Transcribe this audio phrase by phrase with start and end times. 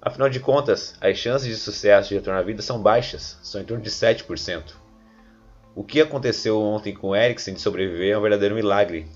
[0.00, 3.64] Afinal de contas, as chances de sucesso de retorno à vida são baixas, são em
[3.64, 4.74] torno de 7%.
[5.74, 9.06] O que aconteceu ontem com Eriksen de sobreviver é um verdadeiro milagre.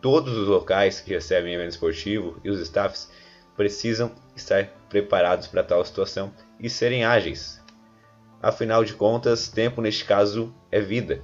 [0.00, 3.08] Todos os locais que recebem evento esportivo e os staffs
[3.56, 7.60] precisam estar preparados para tal situação e serem ágeis.
[8.42, 11.22] Afinal de contas, tempo neste caso é vida.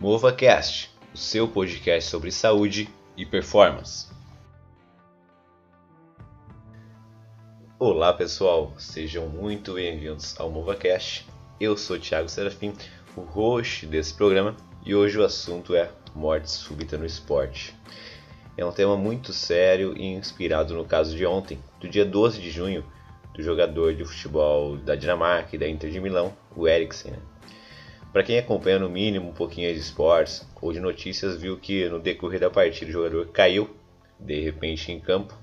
[0.00, 4.08] MovaCast, o seu podcast sobre saúde e performance.
[7.78, 11.24] Olá pessoal, sejam muito bem-vindos ao MovaCast.
[11.60, 12.72] Eu sou Thiago Serafim,
[13.16, 17.76] o host desse programa, e hoje o assunto é morte súbita no esporte.
[18.56, 22.50] É um tema muito sério e inspirado no caso de ontem, do dia 12 de
[22.50, 22.84] junho,
[23.32, 27.12] do jogador de futebol da Dinamarca e da Inter de Milão, o Eriksen.
[27.12, 27.18] Né?
[28.14, 31.98] Para quem acompanha no mínimo um pouquinho de esportes ou de notícias, viu que no
[31.98, 33.68] decorrer da partida o jogador caiu
[34.20, 35.36] de repente em campo.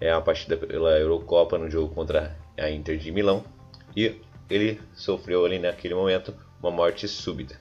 [0.00, 3.44] É uma partida pela Eurocopa no jogo contra a Inter de Milão
[3.96, 7.58] e ele sofreu ali naquele momento uma morte súbita.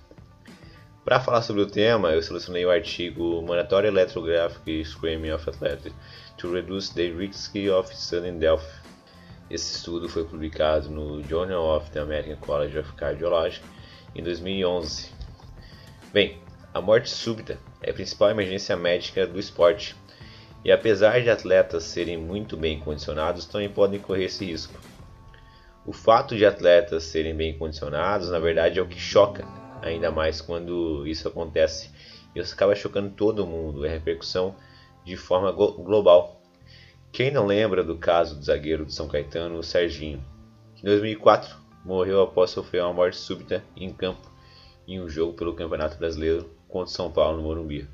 [1.04, 5.92] Para falar sobre o tema, eu selecionei o artigo Mandatory Electrographic Screening of Athletes
[6.38, 8.62] to Reduce the Risk of Sudden Death.
[9.50, 13.60] Esse estudo foi publicado no Journal of the American College of Cardiology
[14.16, 15.10] em 2011.
[16.14, 16.40] Bem,
[16.74, 19.96] a morte súbita é a principal emergência médica do esporte,
[20.64, 24.80] e apesar de atletas serem muito bem condicionados, também podem correr esse risco.
[25.86, 29.46] O fato de atletas serem bem condicionados, na verdade, é o que choca,
[29.82, 31.92] ainda mais quando isso acontece.
[32.34, 34.56] Isso acaba chocando todo mundo, é repercussão
[35.04, 36.42] de forma global.
[37.12, 40.24] Quem não lembra do caso do zagueiro de São Caetano, o Serginho,
[40.78, 44.28] em 2004 morreu após sofrer uma morte súbita em campo
[44.88, 47.88] em um jogo pelo Campeonato Brasileiro contra São Paulo no Morumbi.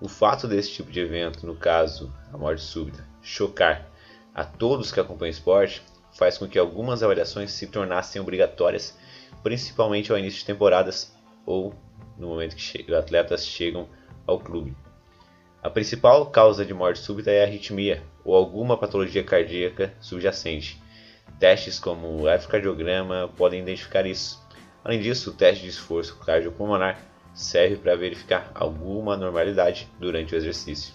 [0.00, 3.88] O fato desse tipo de evento, no caso a morte súbita, chocar
[4.34, 8.98] a todos que acompanham o esporte, faz com que algumas avaliações se tornassem obrigatórias,
[9.42, 11.14] principalmente ao início de temporadas
[11.46, 11.74] ou
[12.18, 13.88] no momento que os atletas chegam
[14.26, 14.76] ao clube.
[15.62, 20.80] A principal causa de morte súbita é a arritmia ou alguma patologia cardíaca subjacente,
[21.40, 24.46] Testes como o ecocardiograma podem identificar isso.
[24.84, 27.00] Além disso, o teste de esforço cardiopulmonar
[27.32, 30.92] serve para verificar alguma anormalidade durante o exercício.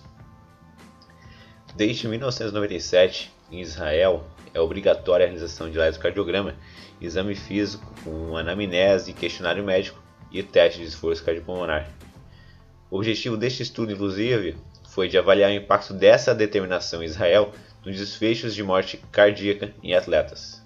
[1.75, 4.23] Desde 1997, em Israel,
[4.53, 6.53] é obrigatória a realização de eletrocardiograma,
[7.01, 9.99] exame físico com anamnese, questionário médico
[10.31, 11.89] e teste de esforço cardiopulmonar.
[12.91, 14.55] O objetivo deste estudo, inclusive,
[14.89, 17.51] foi de avaliar o impacto dessa determinação em Israel
[17.85, 20.63] nos desfechos de morte cardíaca em atletas.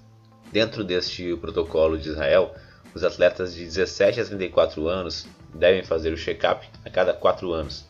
[0.52, 2.56] Dentro deste protocolo de Israel,
[2.96, 7.86] os atletas de 17 a 34 anos devem fazer o check-up a cada 4 anos.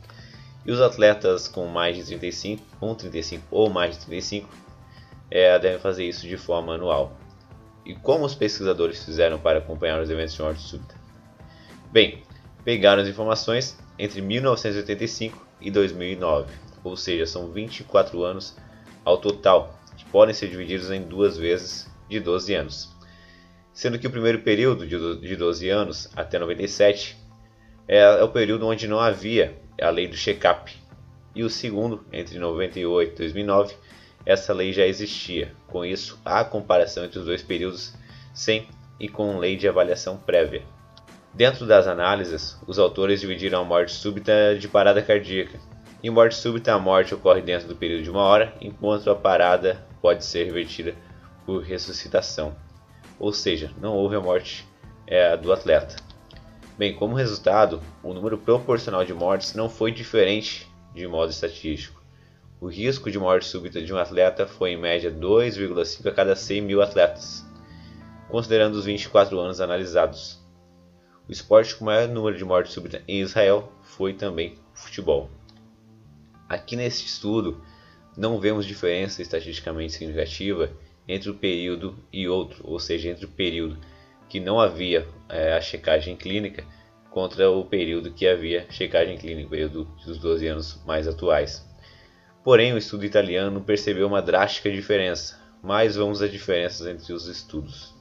[0.66, 4.50] E os atletas com mais de 35, com 35 ou mais de 35,
[5.32, 7.16] é, devem fazer isso de forma anual.
[7.86, 10.96] E como os pesquisadores fizeram para acompanhar os eventos de morte súbita?
[11.92, 12.24] Bem,
[12.64, 16.52] pegaram as informações entre 1985 e 2009,
[16.84, 18.56] ou seja, são 24 anos
[19.09, 22.90] ao total, que podem ser divididos em duas vezes de 12 anos.
[23.74, 27.18] Sendo que o primeiro período, de 12 anos até 97,
[27.88, 30.72] é, é o período onde não havia a lei do check-up.
[31.34, 33.75] E o segundo, entre 98 e 2009,
[34.25, 35.53] essa lei já existia.
[35.68, 37.94] Com isso, há comparação entre os dois períodos
[38.34, 38.68] sem
[39.00, 40.64] e com lei de avaliação prévia.
[41.34, 45.59] Dentro das análises, os autores dividiram a morte súbita de parada cardíaca,
[46.02, 49.86] em morte súbita, a morte ocorre dentro do período de uma hora, enquanto a parada
[50.02, 50.96] pode ser revertida
[51.46, 52.56] por ressuscitação.
[53.20, 54.66] Ou seja, não houve a morte
[55.06, 55.98] é, do atleta.
[56.78, 62.02] Bem, como resultado, o número proporcional de mortes não foi diferente de modo estatístico.
[62.62, 66.62] O risco de morte súbita de um atleta foi em média 2,5 a cada 100
[66.62, 67.46] mil atletas,
[68.30, 70.40] considerando os 24 anos analisados.
[71.28, 75.30] O esporte com maior número de mortes súbitas em Israel foi também o futebol.
[76.50, 77.63] Aqui neste estudo,
[78.18, 80.72] não vemos diferença estatisticamente significativa
[81.07, 83.78] entre um período e outro, ou seja, entre o período
[84.28, 86.66] que não havia é, a checagem clínica
[87.12, 91.68] contra o período que havia checagem clínica, o período dos 12 anos mais atuais.
[92.44, 97.94] Porém, o estudo italiano percebeu uma drástica diferença, mas vamos às diferenças entre os estudos.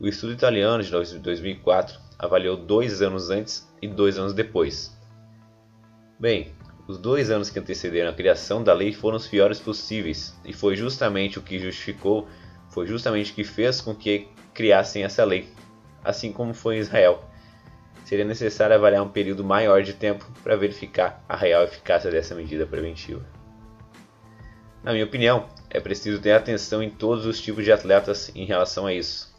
[0.00, 4.96] O estudo italiano de 2004 avaliou dois anos antes e dois anos depois.
[6.18, 6.55] Bem,
[6.86, 10.76] os dois anos que antecederam a criação da lei foram os piores possíveis, e foi
[10.76, 12.28] justamente o que justificou,
[12.70, 15.48] foi justamente o que fez com que criassem essa lei,
[16.04, 17.24] assim como foi em Israel.
[18.04, 22.64] seria necessário avaliar um período maior de tempo para verificar a real eficácia dessa medida
[22.64, 23.26] preventiva.
[24.80, 28.86] Na minha opinião, é preciso ter atenção em todos os tipos de atletas em relação
[28.86, 29.34] a isso.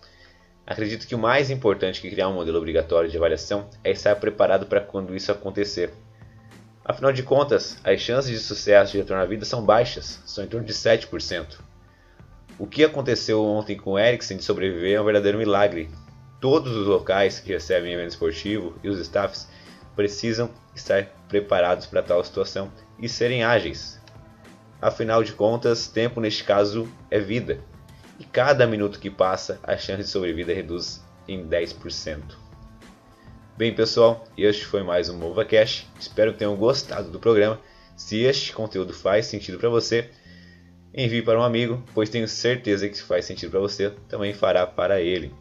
[0.66, 4.66] Acredito que o mais importante que criar um modelo obrigatório de avaliação é estar preparado
[4.66, 5.94] para quando isso acontecer.
[6.88, 10.48] Afinal de contas, as chances de sucesso de retorno à vida são baixas, são em
[10.48, 11.60] torno de 7%.
[12.58, 15.90] O que aconteceu ontem com o Eriksen de sobreviver é um verdadeiro milagre.
[16.40, 19.50] Todos os locais que recebem evento esportivo e os staffs
[19.98, 24.02] precisam estar preparados para tal situação e serem ágeis.
[24.82, 27.60] Afinal de contas, tempo neste caso é vida,
[28.18, 32.47] e cada minuto que passa a chance de sobrevida reduz em 10%.
[33.58, 35.88] Bem, pessoal, este foi mais um MovaCast.
[36.00, 37.60] Espero que tenham gostado do programa.
[37.96, 40.12] Se este conteúdo faz sentido para você,
[40.94, 44.68] envie para um amigo, pois tenho certeza que se faz sentido para você, também fará
[44.68, 45.34] para ele.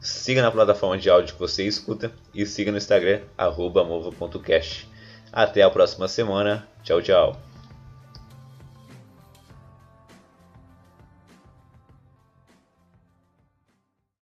[0.00, 4.88] Siga na plataforma de áudio que você escuta e siga no Instagram, mova.cast.
[5.30, 6.66] Até a próxima semana.
[6.82, 7.53] Tchau, tchau.